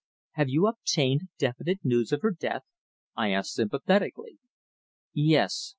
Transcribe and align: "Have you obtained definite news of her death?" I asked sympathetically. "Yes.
"Have 0.31 0.49
you 0.49 0.65
obtained 0.65 1.27
definite 1.37 1.81
news 1.85 2.11
of 2.11 2.23
her 2.23 2.31
death?" 2.31 2.63
I 3.15 3.29
asked 3.31 3.53
sympathetically. 3.53 4.39
"Yes. 5.13 5.69